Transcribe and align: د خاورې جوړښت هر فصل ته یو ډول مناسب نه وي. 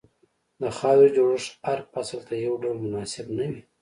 د 0.61 0.63
خاورې 0.77 1.09
جوړښت 1.15 1.51
هر 1.67 1.79
فصل 1.93 2.19
ته 2.27 2.33
یو 2.45 2.53
ډول 2.63 2.77
مناسب 2.85 3.25
نه 3.37 3.45
وي. 3.49 3.61